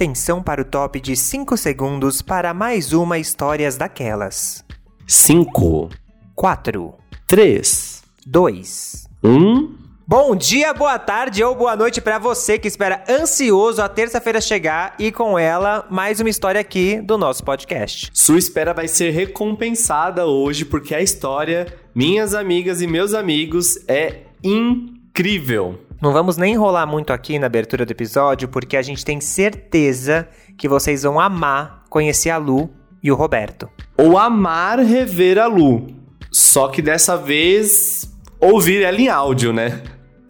[0.00, 4.64] Atenção para o top de 5 segundos para mais uma Histórias Daquelas.
[5.06, 5.90] 5,
[6.34, 6.94] 4,
[7.26, 9.06] 3, 2.
[9.22, 9.74] 1.
[10.08, 14.94] Bom dia, boa tarde ou boa noite para você que espera ansioso a terça-feira chegar
[14.98, 18.10] e com ela mais uma história aqui do nosso podcast.
[18.14, 24.20] Sua espera vai ser recompensada hoje porque a história, minhas amigas e meus amigos, é
[24.42, 25.89] incrível.
[26.00, 30.26] Não vamos nem enrolar muito aqui na abertura do episódio porque a gente tem certeza
[30.56, 32.70] que vocês vão amar conhecer a Lu
[33.02, 33.68] e o Roberto.
[33.98, 35.88] Ou amar rever a Lu.
[36.32, 39.82] Só que dessa vez ouvir ela em áudio, né?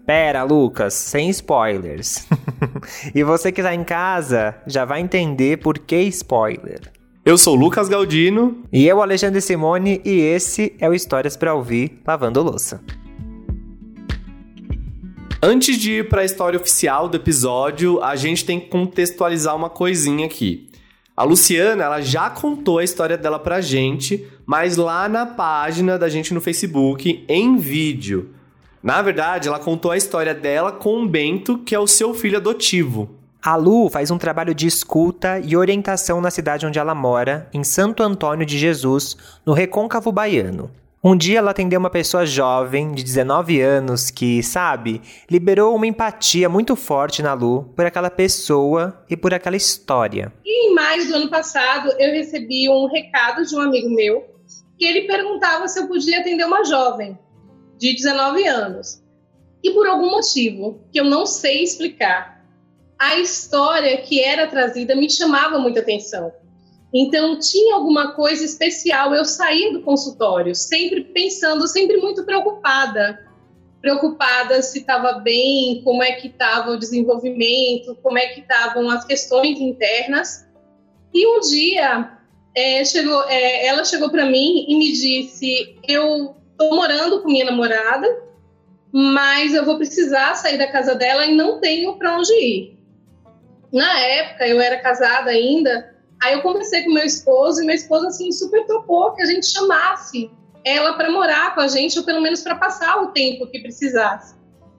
[0.05, 2.27] Pera, Lucas, sem spoilers.
[3.15, 6.81] e você que tá em casa já vai entender por que spoiler.
[7.25, 8.65] Eu sou o Lucas Galdino.
[8.73, 12.81] E eu, Alexandre Simone, e esse é o Histórias para Ouvir Lavando Louça.
[15.43, 19.71] Antes de ir para a história oficial do episódio, a gente tem que contextualizar uma
[19.71, 20.69] coisinha aqui.
[21.17, 26.11] A Luciana, ela já contou a história dela pra gente, mas lá na página da
[26.11, 28.35] gente no Facebook, em vídeo.
[28.83, 32.37] Na verdade, ela contou a história dela com o Bento, que é o seu filho
[32.37, 33.09] adotivo.
[33.43, 37.65] A Lu faz um trabalho de escuta e orientação na cidade onde ela mora, em
[37.65, 39.17] Santo Antônio de Jesus,
[39.47, 40.71] no Recôncavo Baiano.
[41.03, 46.47] Um dia ela atendeu uma pessoa jovem, de 19 anos, que, sabe, liberou uma empatia
[46.47, 50.31] muito forte na Lu por aquela pessoa e por aquela história.
[50.45, 54.27] E em maio do ano passado, eu recebi um recado de um amigo meu
[54.77, 57.19] que ele perguntava se eu podia atender uma jovem
[57.79, 59.03] de 19 anos.
[59.65, 62.45] E por algum motivo, que eu não sei explicar,
[62.99, 66.31] a história que era trazida me chamava muita atenção.
[66.93, 69.15] Então, tinha alguma coisa especial.
[69.15, 73.27] Eu saía do consultório, sempre pensando, sempre muito preocupada.
[73.81, 79.05] Preocupada se estava bem, como é que estava o desenvolvimento, como é que estavam as
[79.05, 80.47] questões internas.
[81.15, 82.19] E um dia,
[82.55, 87.45] é, chegou, é, ela chegou para mim e me disse: Eu estou morando com minha
[87.45, 88.07] namorada,
[88.93, 92.79] mas eu vou precisar sair da casa dela e não tenho para onde ir.
[93.73, 98.07] Na época, eu era casada ainda Aí eu conversei com meu esposo e meu esposo
[98.07, 100.31] assim super topou que a gente chamasse
[100.65, 104.35] ela para morar com a gente ou pelo menos para passar o tempo que precisasse.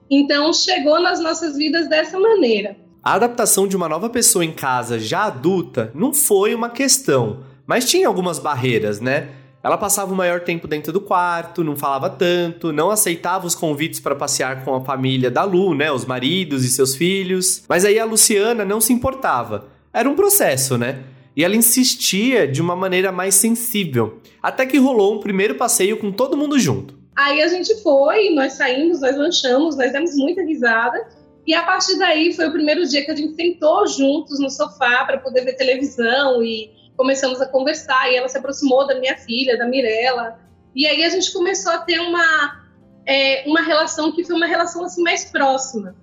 [0.08, 2.76] Então chegou nas nossas vidas dessa maneira.
[3.02, 7.90] A adaptação de uma nova pessoa em casa já adulta não foi uma questão, mas
[7.90, 9.30] tinha algumas barreiras, né?
[9.62, 14.00] Ela passava o maior tempo dentro do quarto, não falava tanto, não aceitava os convites
[14.00, 17.62] para passear com a família da Lu, né, os maridos e seus filhos.
[17.68, 19.66] Mas aí a Luciana não se importava.
[19.92, 21.04] Era um processo, né?
[21.36, 26.12] E ela insistia de uma maneira mais sensível, até que rolou um primeiro passeio com
[26.12, 27.02] todo mundo junto.
[27.16, 31.06] Aí a gente foi, nós saímos, nós lanchamos, nós demos muita risada.
[31.46, 35.04] E a partir daí foi o primeiro dia que a gente sentou juntos no sofá
[35.04, 38.10] para poder ver televisão e começamos a conversar.
[38.10, 40.38] E ela se aproximou da minha filha, da Mirella.
[40.74, 42.62] E aí a gente começou a ter uma,
[43.06, 45.94] é, uma relação que foi uma relação assim mais próxima.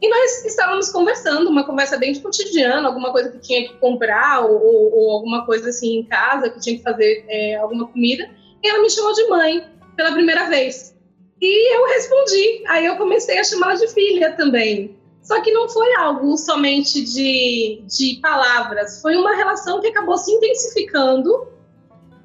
[0.00, 4.44] E nós estávamos conversando, uma conversa bem de cotidiano, alguma coisa que tinha que comprar
[4.44, 8.30] ou, ou, ou alguma coisa assim em casa, que tinha que fazer é, alguma comida.
[8.62, 9.66] E ela me chamou de mãe
[9.96, 10.94] pela primeira vez.
[11.40, 12.62] E eu respondi.
[12.68, 14.96] Aí eu comecei a chamá-la de filha também.
[15.20, 20.32] Só que não foi algo somente de, de palavras, foi uma relação que acabou se
[20.32, 21.48] intensificando.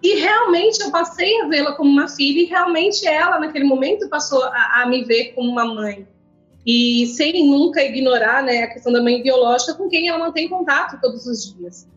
[0.01, 4.43] E realmente eu passei a vê-la como uma filha, e realmente ela, naquele momento, passou
[4.43, 6.07] a, a me ver como uma mãe
[6.65, 10.99] e sem nunca ignorar né, a questão da mãe biológica com quem ela mantém contato
[11.01, 11.87] todos os dias.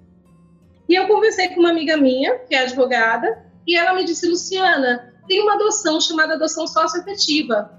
[0.89, 5.15] E eu conversei com uma amiga minha, que é advogada, e ela me disse, Luciana,
[5.27, 7.71] tem uma adoção chamada adoção socioafetiva,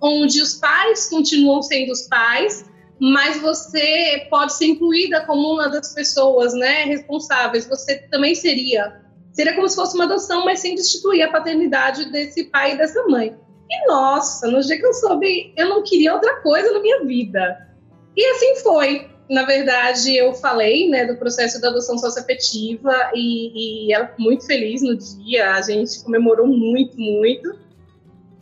[0.00, 2.64] onde os pais continuam sendo os pais,
[3.00, 9.00] mas você pode ser incluída como uma das pessoas né, responsáveis, você também seria.
[9.32, 13.04] Seria como se fosse uma adoção, mas sem destituir a paternidade desse pai e dessa
[13.06, 13.36] mãe.
[13.70, 17.68] E nossa, no dia que eu soube, eu não queria outra coisa na minha vida.
[18.16, 19.08] E assim foi.
[19.28, 24.46] Na verdade, eu falei né, do processo da adoção socioafetiva e, e ela ficou muito
[24.46, 27.58] feliz no dia, a gente comemorou muito, muito.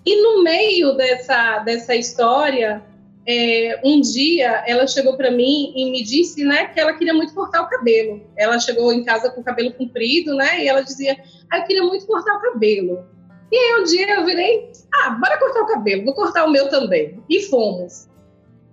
[0.05, 2.81] E no meio dessa, dessa história,
[3.27, 7.35] é, um dia ela chegou para mim e me disse né, que ela queria muito
[7.35, 8.23] cortar o cabelo.
[8.37, 10.63] Ela chegou em casa com o cabelo comprido, né?
[10.63, 11.17] E ela dizia:
[11.51, 13.05] ah, Eu queria muito cortar o cabelo.
[13.51, 16.69] E aí um dia eu virei, ah, bora cortar o cabelo, vou cortar o meu
[16.69, 17.23] também.
[17.29, 18.09] E fomos.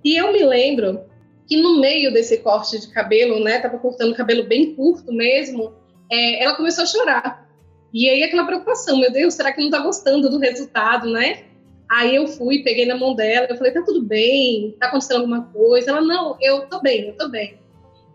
[0.04, 1.02] E eu me lembro
[1.48, 5.74] que no meio desse corte de cabelo, né, tava cortando cabelo bem curto mesmo,
[6.12, 7.50] é, ela começou a chorar.
[7.94, 11.44] E aí aquela preocupação, meu Deus, será que não tá gostando do resultado, né?
[11.92, 14.76] Aí eu fui, peguei na mão dela, eu falei, tá tudo bem?
[14.80, 15.92] Tá acontecendo alguma coisa?
[15.92, 17.60] Ela, não, eu tô bem, eu tô bem.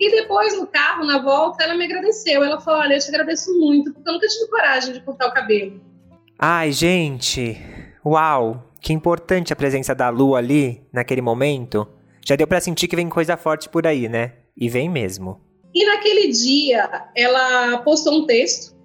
[0.00, 2.44] E depois, no carro, na volta, ela me agradeceu.
[2.44, 5.32] Ela falou: Olha, eu te agradeço muito, porque eu nunca tive coragem de cortar o
[5.32, 5.80] cabelo.
[6.40, 7.60] Ai, gente,
[8.06, 11.84] uau, que importante a presença da Lu ali, naquele momento.
[12.24, 14.34] Já deu para sentir que vem coisa forte por aí, né?
[14.56, 15.40] E vem mesmo.
[15.74, 18.76] E naquele dia, ela postou um texto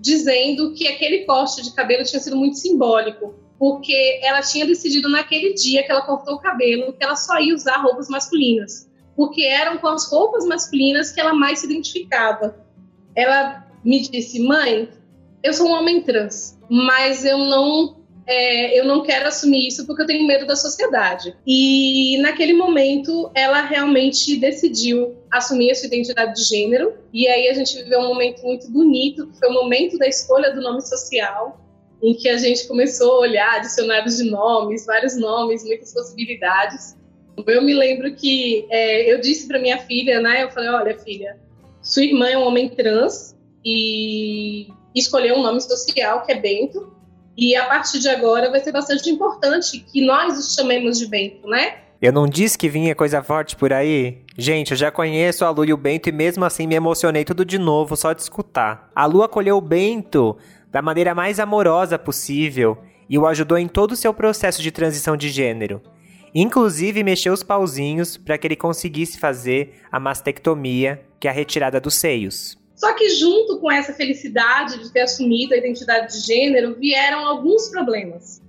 [0.00, 5.52] dizendo que aquele corte de cabelo tinha sido muito simbólico, porque ela tinha decidido naquele
[5.52, 9.76] dia que ela cortou o cabelo que ela só ia usar roupas masculinas, porque eram
[9.76, 12.56] com as roupas masculinas que ela mais se identificava.
[13.14, 14.88] Ela me disse, mãe,
[15.42, 20.02] eu sou um homem trans, mas eu não é, eu não quero assumir isso porque
[20.02, 21.36] eu tenho medo da sociedade.
[21.46, 26.94] E naquele momento, ela realmente decidiu assumir a sua identidade de gênero.
[27.12, 30.52] E aí a gente viveu um momento muito bonito, que foi o momento da escolha
[30.54, 31.60] do nome social,
[32.02, 36.96] em que a gente começou a olhar dicionários de nomes, vários nomes, muitas possibilidades.
[37.46, 40.44] Eu me lembro que é, eu disse para minha filha, né?
[40.44, 41.38] Eu falei, olha, filha,
[41.80, 44.68] sua irmã é um homem trans e
[45.00, 46.92] escolheu um nome social que é Bento
[47.36, 51.48] e a partir de agora vai ser bastante importante que nós os chamemos de Bento,
[51.48, 51.76] né?
[52.00, 54.22] Eu não disse que vinha coisa forte por aí?
[54.36, 57.44] Gente, eu já conheço a Lu e o Bento e mesmo assim me emocionei tudo
[57.44, 58.90] de novo só de escutar.
[58.94, 60.36] A Lu acolheu o Bento
[60.70, 62.78] da maneira mais amorosa possível
[63.08, 65.80] e o ajudou em todo o seu processo de transição de gênero.
[66.34, 71.80] Inclusive mexeu os pauzinhos para que ele conseguisse fazer a mastectomia, que é a retirada
[71.80, 72.58] dos seios.
[72.82, 77.68] Só que junto com essa felicidade de ter assumido a identidade de gênero, vieram alguns
[77.68, 78.42] problemas.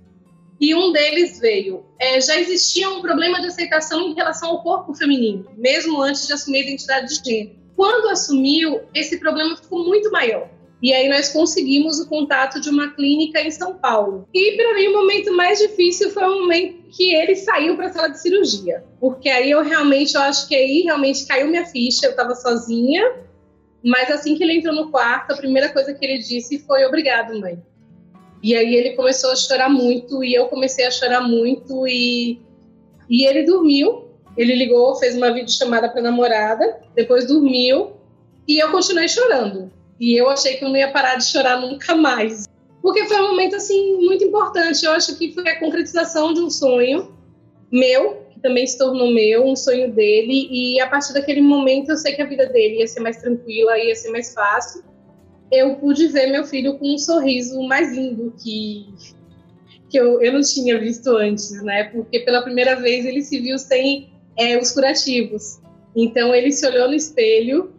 [0.60, 4.92] E um deles veio, é, já existia um problema de aceitação em relação ao corpo
[4.92, 7.54] feminino, mesmo antes de assumir a identidade de gênero.
[7.76, 10.48] Quando assumiu, esse problema ficou muito maior.
[10.82, 14.28] E aí nós conseguimos o contato de uma clínica em São Paulo.
[14.34, 17.92] E para mim o momento mais difícil foi o momento que ele saiu para a
[17.92, 22.06] sala de cirurgia, porque aí eu realmente, eu acho que aí realmente caiu minha ficha.
[22.06, 23.22] Eu estava sozinha
[23.84, 27.38] mas assim que ele entrou no quarto, a primeira coisa que ele disse foi obrigado,
[27.38, 27.62] mãe.
[28.42, 32.40] E aí ele começou a chorar muito e eu comecei a chorar muito e
[33.08, 34.08] e ele dormiu.
[34.36, 37.92] Ele ligou, fez uma videochamada para namorada, depois dormiu
[38.48, 39.70] e eu continuei chorando.
[40.00, 42.48] E eu achei que eu não ia parar de chorar nunca mais.
[42.82, 44.84] Porque foi um momento assim muito importante.
[44.84, 47.14] Eu acho que foi a concretização de um sonho
[47.70, 52.12] meu também se tornou meu, um sonho dele, e a partir daquele momento eu sei
[52.12, 54.84] que a vida dele ia ser mais tranquila, ia ser mais fácil.
[55.50, 58.86] Eu pude ver meu filho com um sorriso mais lindo que,
[59.88, 61.84] que eu, eu não tinha visto antes, né?
[61.84, 65.58] Porque pela primeira vez ele se viu sem é, os curativos.
[65.96, 67.73] Então ele se olhou no espelho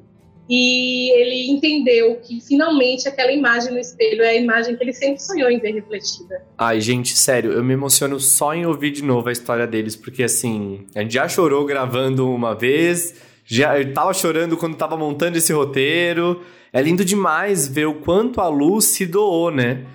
[0.47, 5.21] e ele entendeu que finalmente aquela imagem no espelho é a imagem que ele sempre
[5.21, 6.43] sonhou em ver refletida.
[6.57, 10.23] Ai, gente, sério, eu me emociono só em ouvir de novo a história deles, porque
[10.23, 15.37] assim, a gente já chorou gravando uma vez, já eu tava chorando quando tava montando
[15.37, 16.41] esse roteiro.
[16.71, 19.85] É lindo demais ver o quanto a Lu se doou, né?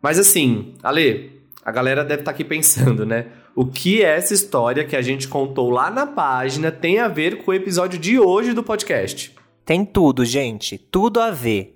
[0.00, 3.26] Mas assim, Ale, a galera deve estar tá aqui pensando, né?
[3.54, 7.50] O que essa história que a gente contou lá na página tem a ver com
[7.50, 9.34] o episódio de hoje do podcast?
[9.70, 11.74] Tem tudo, gente, tudo a ver.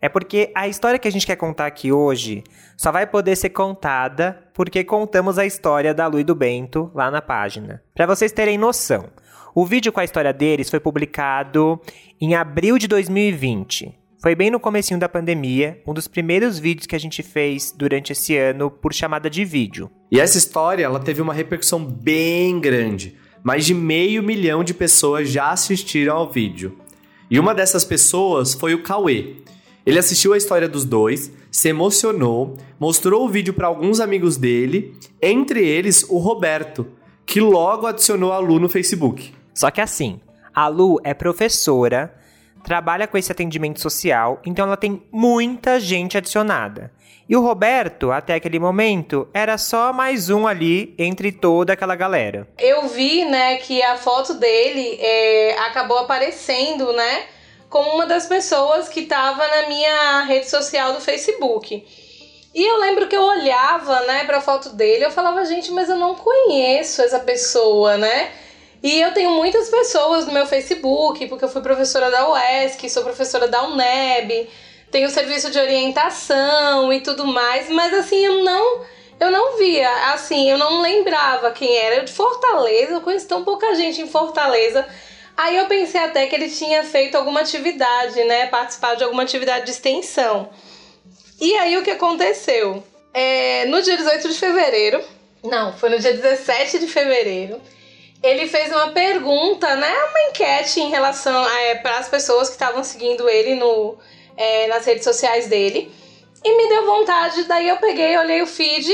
[0.00, 2.44] É porque a história que a gente quer contar aqui hoje
[2.76, 7.10] só vai poder ser contada porque contamos a história da Lu e do Bento lá
[7.10, 7.82] na página.
[7.96, 9.08] Para vocês terem noção,
[9.56, 11.80] o vídeo com a história deles foi publicado
[12.20, 13.92] em abril de 2020.
[14.22, 18.12] Foi bem no comecinho da pandemia, um dos primeiros vídeos que a gente fez durante
[18.12, 19.90] esse ano por chamada de vídeo.
[20.12, 23.16] E essa história, ela teve uma repercussão bem grande.
[23.42, 26.78] Mais de meio milhão de pessoas já assistiram ao vídeo.
[27.32, 29.36] E uma dessas pessoas foi o Cauê.
[29.86, 34.94] Ele assistiu a história dos dois, se emocionou, mostrou o vídeo para alguns amigos dele,
[35.18, 36.86] entre eles o Roberto,
[37.24, 39.32] que logo adicionou a Lu no Facebook.
[39.54, 40.20] Só que assim,
[40.54, 42.14] a Lu é professora,
[42.64, 46.90] trabalha com esse atendimento social, então ela tem muita gente adicionada.
[47.28, 52.48] E o Roberto, até aquele momento, era só mais um ali entre toda aquela galera.
[52.58, 57.24] Eu vi, né, que a foto dele é, acabou aparecendo, né,
[57.70, 61.82] como uma das pessoas que estava na minha rede social do Facebook.
[62.54, 65.88] E eu lembro que eu olhava, né, para a foto dele, eu falava, gente, mas
[65.88, 68.30] eu não conheço essa pessoa, né?
[68.82, 73.04] E eu tenho muitas pessoas no meu Facebook, porque eu fui professora da UESC, sou
[73.04, 74.48] professora da UNEB,
[74.90, 78.82] tem o serviço de orientação e tudo mais, mas assim, eu não
[79.20, 81.96] eu não via, assim, eu não lembrava quem era.
[81.96, 84.84] Eu de Fortaleza, eu conheço tão pouca gente em Fortaleza.
[85.36, 88.46] Aí eu pensei até que ele tinha feito alguma atividade, né?
[88.46, 90.50] Participado de alguma atividade de extensão.
[91.40, 92.82] E aí o que aconteceu?
[93.14, 95.02] É, no dia 18 de fevereiro,
[95.44, 97.60] não, foi no dia 17 de fevereiro,
[98.22, 99.92] ele fez uma pergunta, né?
[100.04, 103.96] Uma enquete em relação é, para as pessoas que estavam seguindo ele no,
[104.36, 105.90] é, nas redes sociais dele.
[106.44, 108.92] E me deu vontade, daí eu peguei, olhei o feed,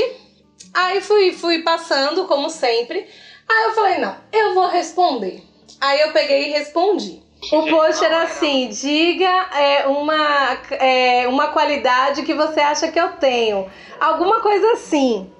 [0.73, 3.07] aí fui, fui passando, como sempre.
[3.47, 5.43] Aí eu falei, não, eu vou responder.
[5.81, 7.23] Aí eu peguei e respondi.
[7.51, 13.13] O post era assim: diga é, uma, é, uma qualidade que você acha que eu
[13.13, 13.69] tenho.
[13.99, 15.31] Alguma coisa assim.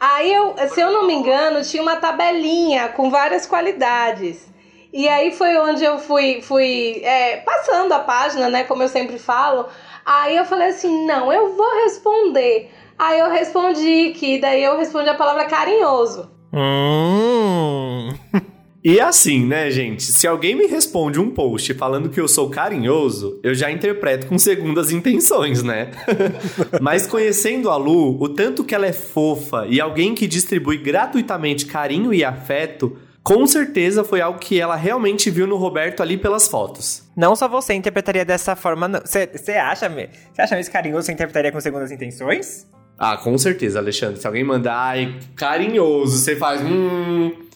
[0.00, 4.50] Aí eu, se eu não me engano, tinha uma tabelinha com várias qualidades.
[4.92, 8.64] E aí foi onde eu fui, fui é, passando a página, né?
[8.64, 9.66] Como eu sempre falo.
[10.04, 12.72] Aí eu falei assim: não, eu vou responder.
[12.98, 16.30] Aí eu respondi que daí eu respondi a palavra carinhoso.
[16.52, 18.08] Hum.
[18.82, 20.04] E assim, né, gente?
[20.04, 24.38] Se alguém me responde um post falando que eu sou carinhoso, eu já interpreto com
[24.38, 25.90] segundas intenções, né?
[26.80, 31.66] Mas conhecendo a Lu, o tanto que ela é fofa e alguém que distribui gratuitamente
[31.66, 36.48] carinho e afeto, com certeza foi algo que ela realmente viu no Roberto ali pelas
[36.48, 37.02] fotos.
[37.14, 39.00] Não só você interpretaria dessa forma, não.
[39.00, 42.66] Você acha, você acha mesmo carinhoso você interpretaria com segundas intenções?
[42.98, 44.18] Ah, com certeza, Alexandre.
[44.18, 47.49] Se alguém mandar, ai, carinhoso, você faz, hum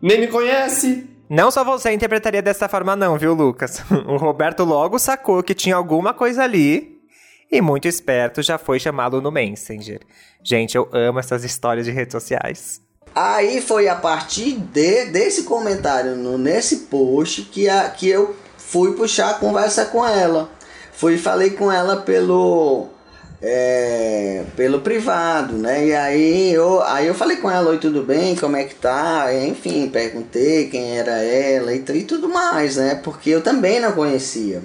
[0.00, 1.08] nem me conhece.
[1.28, 3.82] Não só você interpretaria dessa forma, não, viu, Lucas?
[4.06, 7.00] O Roberto logo sacou que tinha alguma coisa ali
[7.50, 10.00] e, muito esperto, já foi chamado no Messenger.
[10.42, 12.80] Gente, eu amo essas histórias de redes sociais.
[13.14, 18.92] Aí foi a partir de, desse comentário no, nesse post que, a, que eu fui
[18.94, 20.48] puxar a conversa com ela.
[20.92, 22.88] Fui falei com ela pelo
[23.42, 25.86] é, pelo privado, né?
[25.86, 28.36] E aí eu, aí eu falei com ela, oi, tudo bem?
[28.36, 29.28] Como é que tá?
[29.32, 33.00] Enfim, perguntei quem era ela e, tudo mais, né?
[33.02, 34.62] Porque eu também não conhecia.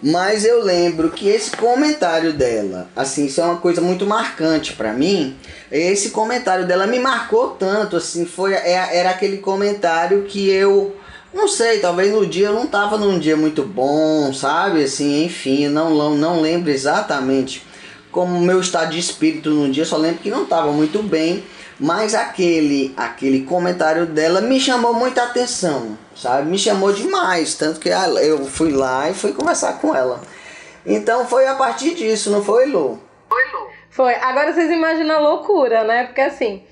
[0.00, 4.92] Mas eu lembro que esse comentário dela, assim, isso é uma coisa muito marcante para
[4.92, 5.36] mim.
[5.70, 10.96] Esse comentário dela me marcou tanto, assim, foi é, era aquele comentário que eu
[11.32, 14.82] não sei, talvez no dia eu não tava num dia muito bom, sabe?
[14.82, 17.64] Assim, enfim, não não lembro exatamente
[18.12, 21.42] como meu estado de espírito no dia, só lembro que não estava muito bem,
[21.80, 26.48] mas aquele aquele comentário dela me chamou muita atenção, sabe?
[26.48, 30.20] Me chamou demais, tanto que eu fui lá e fui conversar com ela.
[30.84, 33.00] Então foi a partir disso, não foi, Lu?
[33.28, 33.66] Foi, Lu.
[33.90, 34.14] Foi.
[34.14, 36.04] Agora vocês imaginam a loucura, né?
[36.04, 36.62] Porque assim,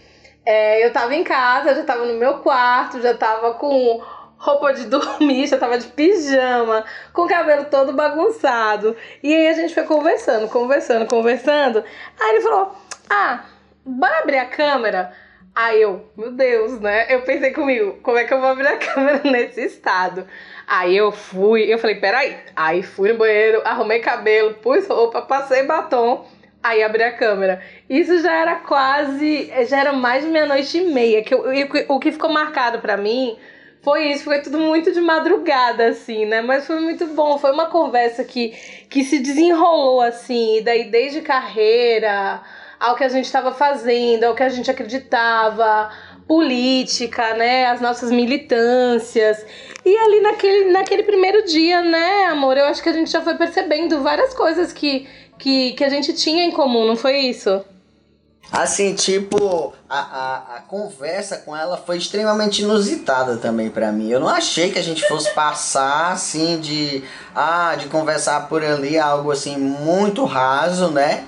[0.45, 4.03] é, eu tava em casa, já tava no meu quarto, já tava com
[4.41, 8.97] roupa de dormir, já tava de pijama, com o cabelo todo bagunçado.
[9.23, 11.85] E aí a gente foi conversando, conversando, conversando.
[12.19, 12.75] Aí ele falou:
[13.09, 13.45] Ah,
[13.85, 15.13] bora abrir a câmera?
[15.55, 17.13] Aí eu, meu Deus, né?
[17.13, 20.27] Eu pensei comigo, como é que eu vou abrir a câmera nesse estado?
[20.67, 22.37] Aí eu fui, eu falei, peraí.
[22.55, 26.25] Aí fui no banheiro, arrumei cabelo, pus roupa, passei batom.
[26.63, 27.61] Aí abri a câmera.
[27.89, 29.51] Isso já era quase.
[29.67, 31.23] Já era mais de meia-noite e meia.
[31.25, 31.45] Que eu,
[31.89, 33.37] o que ficou marcado para mim
[33.83, 36.43] foi isso, foi tudo muito de madrugada, assim, né?
[36.43, 38.51] Mas foi muito bom, foi uma conversa que,
[38.89, 42.43] que se desenrolou, assim, e daí desde carreira,
[42.79, 45.91] ao que a gente estava fazendo, ao que a gente acreditava,
[46.29, 47.67] política, né?
[47.67, 49.45] As nossas militâncias.
[49.85, 53.35] E ali naquele, naquele primeiro dia, né, amor, eu acho que a gente já foi
[53.35, 55.09] percebendo várias coisas que,
[55.39, 57.65] que, que a gente tinha em comum, não foi isso?
[58.53, 64.11] Assim, tipo, a, a, a conversa com ela foi extremamente inusitada também para mim.
[64.11, 67.05] Eu não achei que a gente fosse passar assim de
[67.35, 71.25] ah, de conversar por ali algo assim muito raso, né?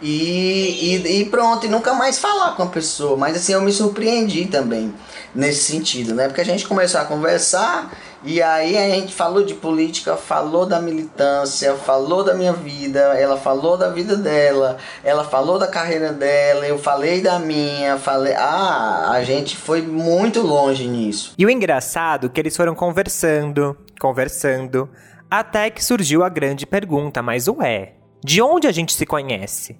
[0.00, 3.16] E, e, e pronto, e nunca mais falar com a pessoa.
[3.18, 4.92] Mas assim, eu me surpreendi também
[5.34, 6.28] nesse sentido, né?
[6.28, 7.90] Porque a gente começou a conversar
[8.24, 13.36] e aí a gente falou de política, falou da militância, falou da minha vida, ela
[13.36, 18.34] falou da vida dela, ela falou da carreira dela, eu falei da minha, falei.
[18.34, 21.34] Ah, a gente foi muito longe nisso.
[21.36, 24.88] E o engraçado é que eles foram conversando, conversando,
[25.28, 29.76] até que surgiu a grande pergunta, mas ué, de onde a gente se conhece?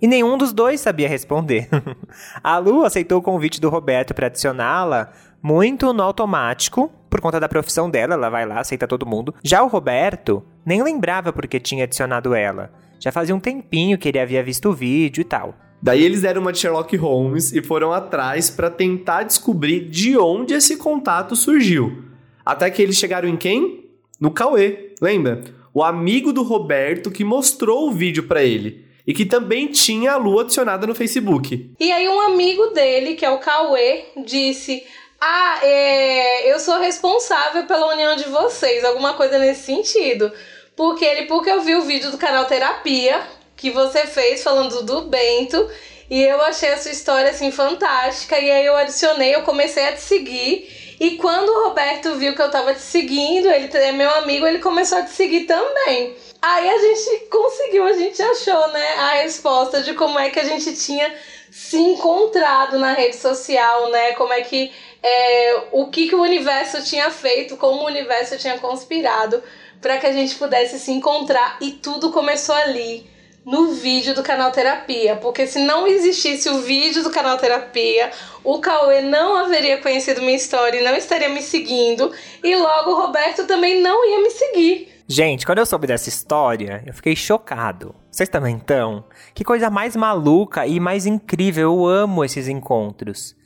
[0.00, 1.68] E nenhum dos dois sabia responder.
[2.42, 5.12] a Lu aceitou o convite do Roberto para adicioná-la
[5.42, 9.34] muito no automático, por conta da profissão dela, ela vai lá, aceita todo mundo.
[9.42, 12.72] Já o Roberto nem lembrava porque tinha adicionado ela.
[12.98, 15.54] Já fazia um tempinho que ele havia visto o vídeo e tal.
[15.80, 20.54] Daí eles deram uma de Sherlock Holmes e foram atrás para tentar descobrir de onde
[20.54, 22.04] esse contato surgiu.
[22.44, 23.84] Até que eles chegaram em quem?
[24.18, 25.42] No Cauê, lembra?
[25.72, 30.16] O amigo do Roberto que mostrou o vídeo para ele e que também tinha a
[30.16, 31.70] Lu adicionada no Facebook.
[31.78, 34.82] E aí um amigo dele, que é o Cauê, disse:
[35.20, 40.32] ah, é, eu sou responsável pela união de vocês, alguma coisa nesse sentido.
[40.74, 43.22] Porque ele, porque eu vi o vídeo do canal Terapia
[43.56, 45.66] que você fez falando do Bento
[46.10, 48.38] E eu achei a sua história assim fantástica.
[48.38, 50.85] E aí eu adicionei, eu comecei a te seguir.
[50.98, 54.58] E quando o Roberto viu que eu tava te seguindo, ele é meu amigo, ele
[54.60, 56.16] começou a te seguir também.
[56.40, 60.44] Aí a gente conseguiu, a gente achou, né, a resposta de como é que a
[60.44, 61.14] gente tinha
[61.50, 64.12] se encontrado na rede social, né?
[64.12, 64.72] Como é que
[65.02, 69.42] é, o que, que o universo tinha feito, como o universo tinha conspirado
[69.80, 73.08] para que a gente pudesse se encontrar e tudo começou ali
[73.46, 78.10] no vídeo do canal Terapia, porque se não existisse o vídeo do canal Terapia,
[78.42, 82.10] o Cauê não haveria conhecido minha história e não estaria me seguindo,
[82.42, 84.88] e logo o Roberto também não ia me seguir.
[85.06, 87.94] Gente, quando eu soube dessa história, eu fiquei chocado.
[88.10, 89.04] Vocês também estão?
[89.32, 93.36] Que coisa mais maluca e mais incrível, eu amo esses encontros.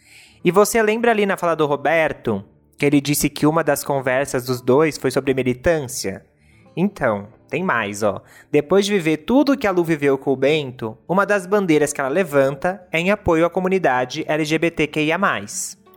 [0.43, 2.43] E você lembra ali na fala do Roberto
[2.79, 6.25] que ele disse que uma das conversas dos dois foi sobre militância?
[6.75, 8.23] Então, tem mais, ó.
[8.51, 12.01] Depois de viver tudo que a Lu viveu com o Bento, uma das bandeiras que
[12.01, 15.19] ela levanta é em apoio à comunidade LGBTQIA.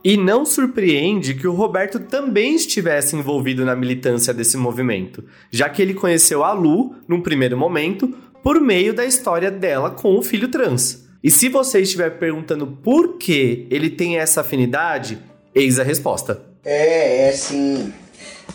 [0.04, 5.80] E não surpreende que o Roberto também estivesse envolvido na militância desse movimento, já que
[5.80, 10.48] ele conheceu a Lu, num primeiro momento, por meio da história dela com o filho
[10.48, 11.08] trans.
[11.22, 15.18] E se você estiver perguntando por que ele tem essa afinidade,
[15.54, 16.42] eis a resposta.
[16.62, 17.90] É, é assim.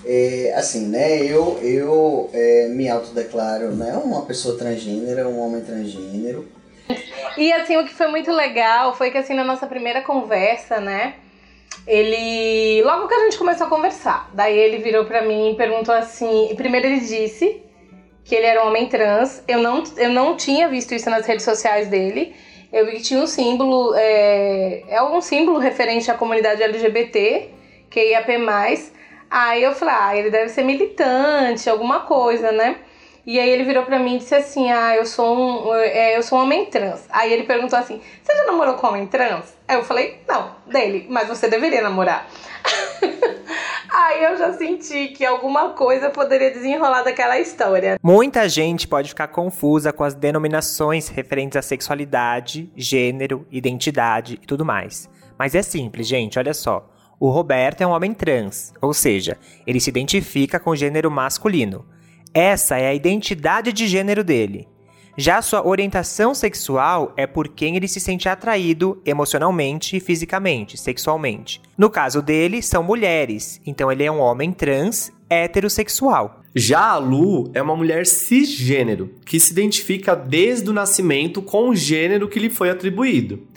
[0.06, 1.22] É, assim, né?
[1.24, 6.48] Eu, eu é, me autodeclaro né, uma pessoa transgênero, um homem transgênero.
[7.38, 11.16] E assim, o que foi muito legal foi que assim, na nossa primeira conversa, né?
[11.86, 12.82] Ele.
[12.84, 16.54] Logo que a gente começou a conversar, daí ele virou pra mim e perguntou assim.
[16.56, 17.62] Primeiro ele disse
[18.24, 19.44] que ele era um homem trans.
[19.48, 22.36] Eu não, eu não tinha visto isso nas redes sociais dele.
[22.72, 27.50] Eu vi que tinha um símbolo, é, é um símbolo referente à comunidade LGBT,
[27.90, 28.92] que é IAP+.
[29.30, 32.78] Aí eu falei, ah, ele deve ser militante, alguma coisa, né?
[33.26, 36.24] E aí ele virou pra mim e disse assim, ah, eu sou um, é, eu
[36.24, 37.06] sou um homem trans.
[37.10, 39.54] Aí ele perguntou assim, você já namorou com homem trans?
[39.68, 42.28] Aí eu falei, não, dele, mas você deveria namorar.
[43.92, 48.00] Aí eu já senti que alguma coisa poderia desenrolar daquela história.
[48.02, 54.66] Muita gente pode ficar confusa com as denominações referentes à sexualidade, gênero, identidade e tudo
[54.66, 55.10] mais.
[55.38, 56.88] Mas é simples, gente, olha só.
[57.20, 61.86] O Roberto é um homem trans, ou seja, ele se identifica com o gênero masculino.
[62.34, 64.70] Essa é a identidade de gênero dele.
[65.18, 71.62] Já sua orientação sexual é por quem ele se sente atraído emocionalmente e fisicamente, sexualmente.
[71.78, 76.40] No caso dele, são mulheres, então ele é um homem trans heterossexual.
[76.56, 81.76] Já a Lu é uma mulher cisgênero, que se identifica desde o nascimento com o
[81.76, 83.49] gênero que lhe foi atribuído.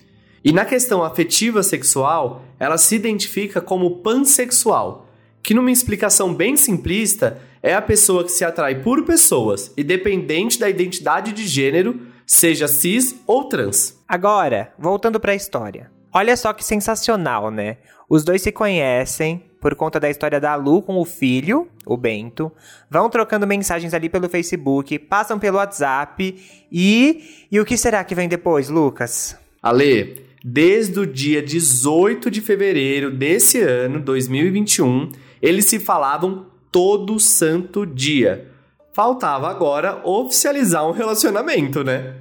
[0.44, 5.06] E na questão afetiva sexual, ela se identifica como pansexual,
[5.42, 10.68] que numa explicação bem simplista é a pessoa que se atrai por pessoas, independente da
[10.68, 14.02] identidade de gênero, seja cis ou trans.
[14.08, 15.90] Agora, voltando para a história.
[16.12, 17.78] Olha só que sensacional, né?
[18.08, 22.50] Os dois se conhecem por conta da história da Lu com o filho, o Bento,
[22.90, 26.36] vão trocando mensagens ali pelo Facebook, passam pelo WhatsApp
[26.70, 27.46] e.
[27.50, 29.36] E o que será que vem depois, Lucas?
[29.62, 37.86] Ale, desde o dia 18 de fevereiro desse ano, 2021, eles se falavam todo santo
[37.86, 38.50] dia.
[38.92, 42.16] Faltava agora oficializar um relacionamento, né?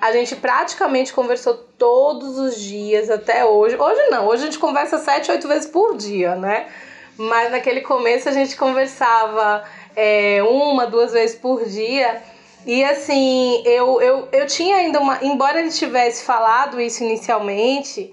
[0.00, 3.76] A gente praticamente conversou todos os dias até hoje.
[3.76, 6.68] Hoje não, hoje a gente conversa sete, oito vezes por dia, né?
[7.16, 9.64] Mas naquele começo a gente conversava
[9.96, 12.22] é, uma, duas vezes por dia.
[12.66, 15.18] E assim, eu, eu, eu tinha ainda uma.
[15.22, 18.12] Embora ele tivesse falado isso inicialmente,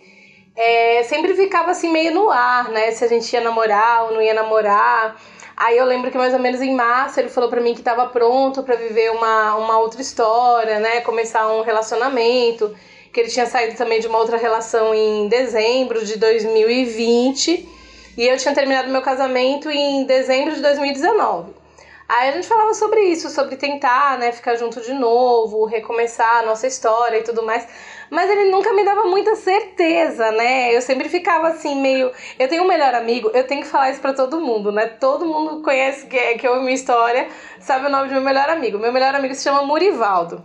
[0.56, 2.92] é, sempre ficava assim meio no ar, né?
[2.92, 5.20] Se a gente ia namorar ou não ia namorar.
[5.58, 8.08] Aí eu lembro que mais ou menos em março ele falou para mim que estava
[8.08, 11.02] pronto para viver uma, uma outra história, né?
[11.02, 12.76] Começar um relacionamento.
[13.12, 17.70] Que ele tinha saído também de uma outra relação em dezembro de 2020.
[18.18, 21.65] E eu tinha terminado meu casamento em dezembro de 2019.
[22.08, 26.46] Aí a gente falava sobre isso, sobre tentar, né, ficar junto de novo, recomeçar a
[26.46, 27.68] nossa história e tudo mais
[28.10, 30.76] mas ele nunca me dava muita certeza, né?
[30.76, 32.12] Eu sempre ficava assim, meio.
[32.38, 34.86] Eu tenho um melhor amigo, eu tenho que falar isso pra todo mundo, né?
[34.86, 37.28] Todo mundo conhece que, que ouve minha história,
[37.60, 38.78] sabe o nome do meu melhor amigo.
[38.78, 40.44] Meu melhor amigo se chama Murivaldo.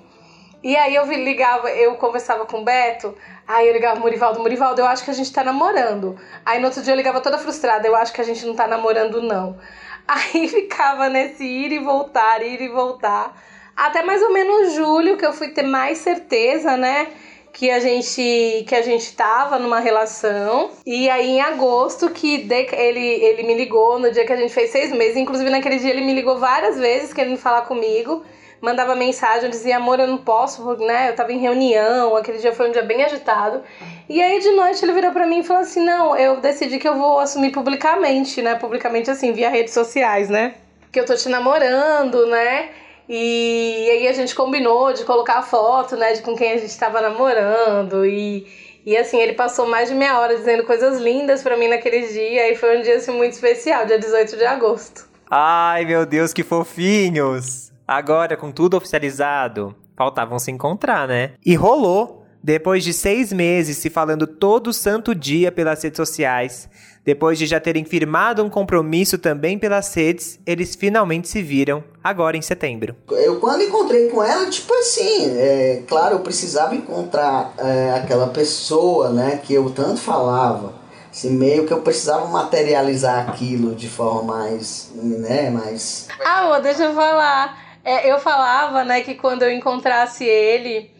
[0.62, 3.14] E aí eu ligava, eu conversava com o Beto,
[3.48, 6.18] aí eu ligava Murivaldo, Murivaldo, eu acho que a gente tá namorando.
[6.44, 8.66] Aí no outro dia eu ligava toda frustrada, eu acho que a gente não tá
[8.66, 9.58] namorando, não.
[10.10, 13.40] Aí ficava nesse ir e voltar, ir e voltar.
[13.76, 17.06] Até mais ou menos julho, que eu fui ter mais certeza, né?
[17.52, 23.00] que a gente que a gente tava numa relação e aí em agosto que ele,
[23.00, 26.02] ele me ligou no dia que a gente fez seis meses inclusive naquele dia ele
[26.02, 28.22] me ligou várias vezes querendo falar comigo
[28.60, 31.08] mandava mensagem, eu dizia, amor, eu não posso, né?
[31.08, 33.62] Eu tava em reunião, aquele dia foi um dia bem agitado.
[34.08, 36.88] E aí de noite ele virou para mim e falou assim: "Não, eu decidi que
[36.88, 38.54] eu vou assumir publicamente, né?
[38.56, 40.54] Publicamente assim, via redes sociais, né?
[40.92, 42.70] Que eu tô te namorando, né?
[43.08, 46.78] E aí a gente combinou de colocar a foto, né, de com quem a gente
[46.78, 48.46] tava namorando e
[48.86, 52.50] e assim, ele passou mais de meia hora dizendo coisas lindas para mim naquele dia
[52.50, 55.06] e foi um dia assim muito especial, dia 18 de agosto.
[55.30, 57.69] Ai, meu Deus, que fofinhos!
[57.90, 61.32] Agora, com tudo oficializado, faltavam se encontrar, né?
[61.44, 62.24] E rolou!
[62.40, 66.68] Depois de seis meses se falando todo santo dia pelas redes sociais,
[67.04, 72.36] depois de já terem firmado um compromisso também pelas redes, eles finalmente se viram, agora
[72.36, 72.94] em setembro.
[73.10, 79.10] Eu, quando encontrei com ela, tipo assim, é, claro, eu precisava encontrar é, aquela pessoa,
[79.10, 80.74] né, que eu tanto falava.
[81.10, 86.06] Assim, meio que eu precisava materializar aquilo de forma mais, né, mais...
[86.24, 90.90] Ah, deixa eu falar é, eu falava, né, que quando eu encontrasse ele,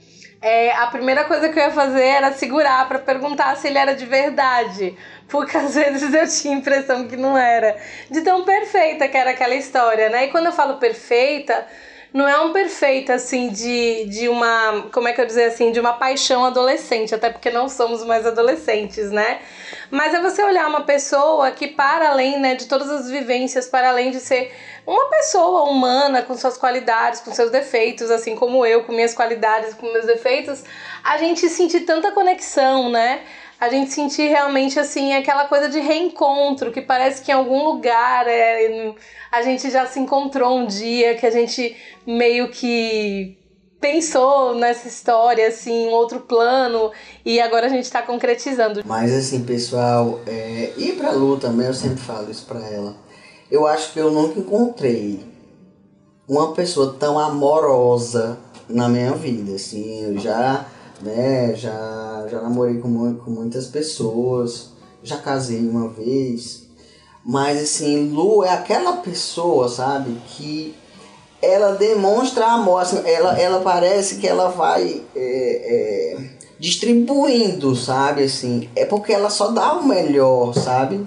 [0.43, 3.95] é, a primeira coisa que eu ia fazer era segurar para perguntar se ele era
[3.95, 4.97] de verdade.
[5.29, 7.77] Porque às vezes eu tinha a impressão que não era.
[8.11, 10.25] De tão perfeita que era aquela história, né?
[10.27, 11.67] E quando eu falo perfeita,
[12.13, 15.79] não é um perfeito assim de, de uma, como é que eu dizer assim, de
[15.79, 19.41] uma paixão adolescente, até porque não somos mais adolescentes, né?
[19.91, 23.89] Mas é você olhar uma pessoa que para além, né, de todas as vivências, para
[23.89, 24.53] além de ser
[24.87, 29.75] uma pessoa humana com suas qualidades, com seus defeitos, assim como eu, com minhas qualidades,
[29.75, 30.65] com meus defeitos,
[31.03, 33.23] a gente sentir tanta conexão, né?
[33.61, 38.27] A gente sentir realmente assim aquela coisa de reencontro, que parece que em algum lugar
[38.27, 38.95] é,
[39.31, 41.77] a gente já se encontrou um dia, que a gente
[42.07, 43.37] meio que
[43.81, 46.93] pensou nessa história, assim, um outro plano,
[47.25, 48.83] e agora a gente está concretizando.
[48.85, 52.95] Mas assim, pessoal, é, ir pra Lu também, eu sempre falo isso pra ela.
[53.51, 55.25] Eu acho que eu nunca encontrei
[56.29, 58.39] uma pessoa tão amorosa
[58.69, 60.67] na minha vida, assim, eu já,
[61.01, 64.71] né, já, já namorei com, com muitas pessoas,
[65.03, 66.69] já casei uma vez,
[67.25, 70.77] mas assim, Lu é aquela pessoa, sabe, que
[71.43, 76.17] ela demonstra amor, assim, ela, ela parece que ela vai é, é,
[76.59, 81.07] distribuindo, sabe, assim, é porque ela só dá o melhor, sabe,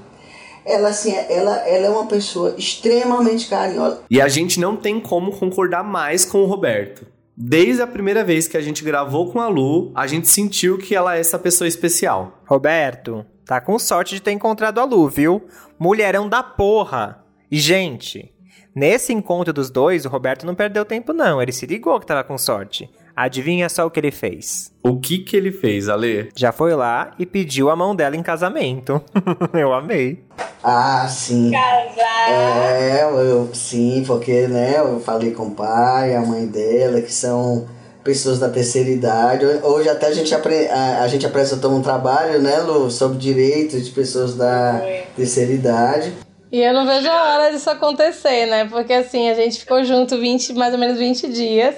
[0.65, 4.01] ela assim, ela, ela é uma pessoa extremamente carinhosa.
[4.09, 7.05] E a gente não tem como concordar mais com o Roberto.
[7.35, 10.95] Desde a primeira vez que a gente gravou com a Lu, a gente sentiu que
[10.95, 12.39] ela é essa pessoa especial.
[12.45, 15.41] Roberto, tá com sorte de ter encontrado a Lu, viu?
[15.79, 17.23] Mulherão da porra.
[17.51, 18.32] E, gente,
[18.75, 21.41] nesse encontro dos dois, o Roberto não perdeu tempo, não.
[21.41, 22.89] Ele se ligou que tava com sorte.
[23.15, 24.71] Adivinha só o que ele fez?
[24.81, 26.29] O que que ele fez, Ale?
[26.35, 28.99] Já foi lá e pediu a mão dela em casamento.
[29.53, 30.23] eu amei.
[30.63, 31.51] Ah, sim.
[31.51, 32.31] Casar.
[32.31, 37.67] É, eu, sim, porque, né, eu falei com o pai, a mãe dela, que são
[38.03, 39.45] pessoas da terceira idade.
[39.61, 43.85] Hoje até a gente, apre, a, a gente apresentou um trabalho, né, Lu, sobre direitos
[43.85, 44.81] de pessoas da
[45.15, 46.13] terceira idade.
[46.53, 48.65] E eu não vejo a hora disso acontecer, né?
[48.65, 51.73] Porque assim, a gente ficou junto 20, mais ou menos 20 dias.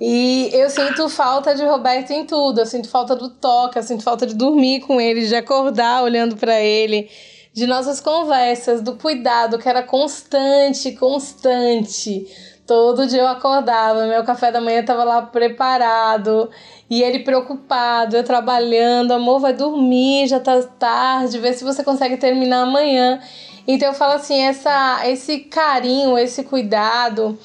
[0.00, 2.60] E eu sinto falta de Roberto em tudo.
[2.60, 6.34] Eu sinto falta do toque, eu sinto falta de dormir com ele, de acordar olhando
[6.34, 7.10] para ele,
[7.52, 12.26] de nossas conversas, do cuidado que era constante, constante.
[12.66, 16.48] Todo dia eu acordava, meu café da manhã estava lá preparado
[16.88, 22.16] e ele preocupado, eu trabalhando, amor, vai dormir, já tá tarde, vê se você consegue
[22.16, 23.20] terminar amanhã.
[23.66, 27.38] Então eu falo assim, essa esse carinho, esse cuidado,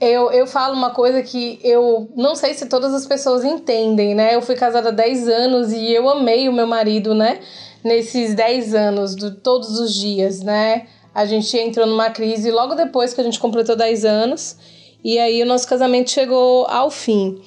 [0.00, 4.34] eu, eu falo uma coisa que eu não sei se todas as pessoas entendem, né?
[4.34, 7.38] Eu fui casada há 10 anos e eu amei o meu marido, né?
[7.84, 10.88] Nesses 10 anos, do, todos os dias, né?
[11.14, 14.56] A gente entrou numa crise logo depois que a gente completou 10 anos.
[15.04, 17.40] E aí o nosso casamento chegou ao fim.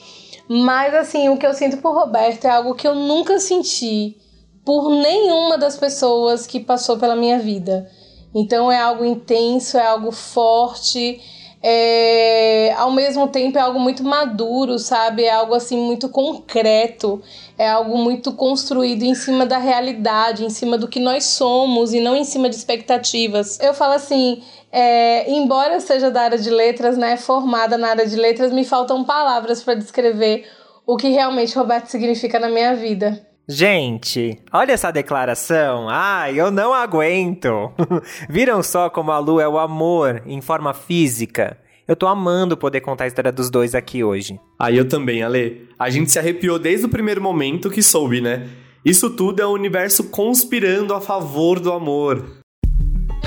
[0.47, 4.15] Mas assim, o que eu sinto por Roberto é algo que eu nunca senti
[4.63, 7.89] por nenhuma das pessoas que passou pela minha vida.
[8.35, 11.21] Então é algo intenso, é algo forte
[11.67, 15.23] é, ao mesmo tempo é algo muito maduro, sabe?
[15.23, 17.19] É algo assim muito concreto,
[17.57, 21.99] é algo muito construído em cima da realidade, em cima do que nós somos e
[21.99, 23.59] não em cima de expectativas.
[23.59, 28.05] Eu falo assim, é, embora eu seja da área de letras, né, formada na área
[28.05, 30.47] de letras, me faltam palavras para descrever
[30.85, 33.25] o que realmente Roberto significa na minha vida.
[33.47, 35.87] Gente, olha essa declaração.
[35.87, 37.71] Ai, eu não aguento.
[38.27, 41.55] Viram só como a Lu é o amor em forma física?
[41.87, 44.39] Eu tô amando poder contar a história dos dois aqui hoje.
[44.57, 45.69] Aí ah, eu também, Ale.
[45.77, 48.49] A gente se arrepiou desde o primeiro momento que soube, né?
[48.83, 52.25] Isso tudo é o universo conspirando a favor do amor.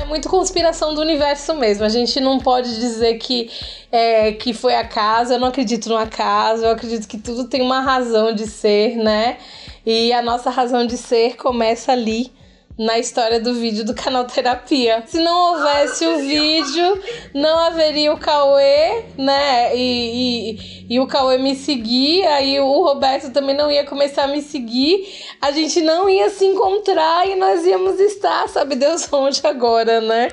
[0.01, 1.85] É muito conspiração do universo mesmo.
[1.85, 3.49] A gente não pode dizer que,
[3.89, 5.31] é, que foi acaso.
[5.31, 6.65] Eu não acredito no acaso.
[6.65, 9.37] Eu acredito que tudo tem uma razão de ser, né?
[9.85, 12.31] E a nossa razão de ser começa ali
[12.79, 15.03] na história do vídeo do canal Terapia.
[15.05, 19.75] Se não houvesse o vídeo, não haveria o Cauê, né?
[19.75, 20.55] E,
[20.87, 24.41] e, e, o Cauê me seguir, aí o Roberto também não ia começar a me
[24.41, 25.05] seguir,
[25.41, 30.29] a gente não ia se encontrar e nós íamos estar, sabe Deus onde agora, né?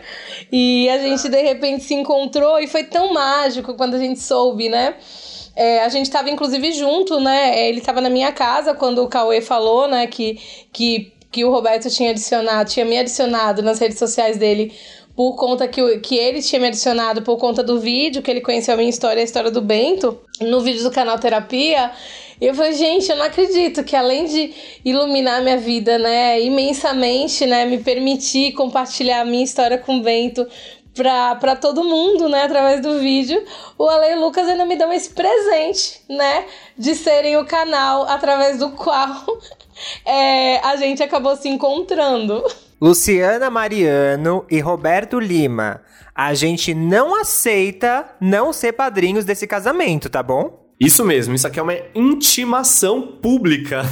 [0.53, 4.69] E a gente de repente se encontrou e foi tão mágico quando a gente soube,
[4.69, 4.95] né?
[5.57, 7.69] É, a gente estava inclusive junto, né?
[7.69, 10.39] Ele estava na minha casa quando o Cauê falou, né, que,
[10.73, 14.73] que que o Roberto tinha adicionado, tinha me adicionado nas redes sociais dele
[15.15, 18.75] por conta que, que ele tinha me adicionado por conta do vídeo, que ele conheceu
[18.75, 21.91] a minha história, a história do Bento, no vídeo do canal Terapia.
[22.39, 24.53] Eu falei, gente, eu não acredito que além de
[24.85, 30.47] iluminar minha vida, né, imensamente, né, me permitir compartilhar a minha história com o Bento
[30.97, 33.45] para todo mundo, né, através do vídeo,
[33.79, 38.09] o Ale e o Lucas ainda me dão esse presente, né, de serem o canal
[38.09, 39.25] através do qual
[40.05, 42.43] é, a gente acabou se encontrando.
[42.81, 45.83] Luciana Mariano e Roberto Lima.
[46.15, 50.66] A gente não aceita não ser padrinhos desse casamento, tá bom?
[50.79, 53.83] Isso mesmo, isso aqui é uma intimação pública.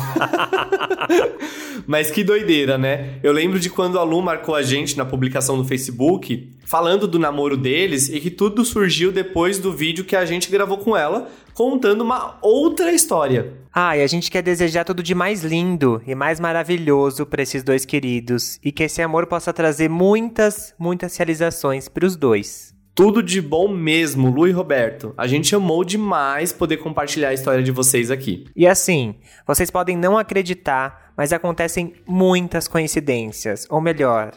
[1.86, 3.18] Mas que doideira, né?
[3.22, 7.18] Eu lembro de quando a Lu marcou a gente na publicação no Facebook, falando do
[7.18, 11.28] namoro deles e que tudo surgiu depois do vídeo que a gente gravou com ela,
[11.54, 13.54] contando uma outra história.
[13.72, 17.62] Ah, e a gente quer desejar tudo de mais lindo e mais maravilhoso para esses
[17.62, 22.73] dois queridos e que esse amor possa trazer muitas, muitas realizações para os dois.
[22.94, 25.12] Tudo de bom mesmo, Lu e Roberto.
[25.16, 28.46] A gente amou demais poder compartilhar a história de vocês aqui.
[28.54, 34.30] E assim, vocês podem não acreditar, mas acontecem muitas coincidências, ou melhor,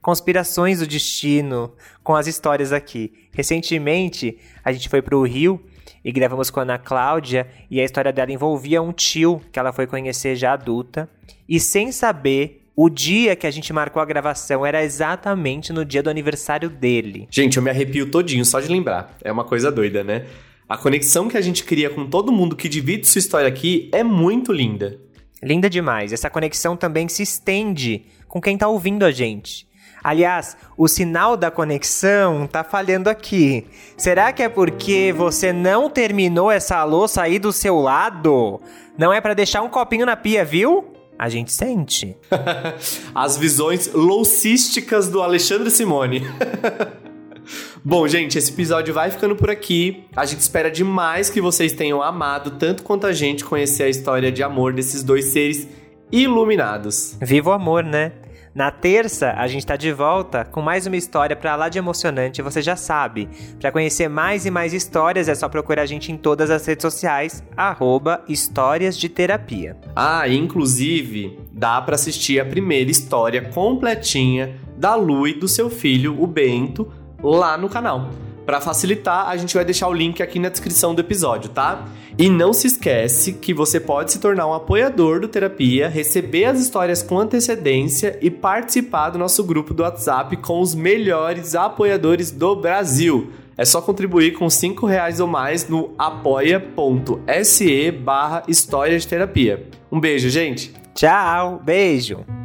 [0.00, 1.72] conspirações do destino
[2.04, 3.12] com as histórias aqui.
[3.32, 5.60] Recentemente, a gente foi para o Rio
[6.04, 9.72] e gravamos com a Ana Cláudia e a história dela envolvia um tio que ela
[9.72, 11.10] foi conhecer já adulta
[11.48, 16.02] e sem saber o dia que a gente marcou a gravação era exatamente no dia
[16.02, 17.28] do aniversário dele.
[17.30, 19.16] Gente, eu me arrepio todinho só de lembrar.
[19.22, 20.26] É uma coisa doida, né?
[20.68, 24.02] A conexão que a gente cria com todo mundo que divide sua história aqui é
[24.02, 24.98] muito linda.
[25.42, 26.12] Linda demais.
[26.12, 29.68] Essa conexão também se estende com quem tá ouvindo a gente.
[30.02, 33.66] Aliás, o sinal da conexão tá falhando aqui.
[33.96, 38.60] Será que é porque você não terminou essa louça aí do seu lado?
[38.98, 40.93] Não é para deixar um copinho na pia, viu?
[41.18, 42.16] A gente sente.
[43.14, 46.22] As visões loucísticas do Alexandre Simone.
[47.84, 50.04] Bom, gente, esse episódio vai ficando por aqui.
[50.16, 54.32] A gente espera demais que vocês tenham amado, tanto quanto a gente, conhecer a história
[54.32, 55.68] de amor desses dois seres
[56.10, 57.16] iluminados.
[57.20, 58.12] Viva o amor, né?
[58.54, 62.40] Na terça, a gente está de volta com mais uma história para lá de emocionante,
[62.40, 63.28] você já sabe.
[63.58, 66.82] Para conhecer mais e mais histórias, é só procurar a gente em todas as redes
[66.82, 69.76] sociais, arroba Histórias de Terapia.
[69.96, 76.22] Ah, inclusive, dá para assistir a primeira história completinha da Lu e do seu filho,
[76.22, 78.10] o Bento, lá no canal.
[78.44, 81.88] Para facilitar, a gente vai deixar o link aqui na descrição do episódio, tá?
[82.18, 86.60] E não se esquece que você pode se tornar um apoiador do Terapia, receber as
[86.60, 92.54] histórias com antecedência e participar do nosso grupo do WhatsApp com os melhores apoiadores do
[92.54, 93.32] Brasil.
[93.56, 99.66] É só contribuir com cinco reais ou mais no apoia.se barra História de Terapia.
[99.90, 100.72] Um beijo, gente!
[100.94, 102.43] Tchau, beijo!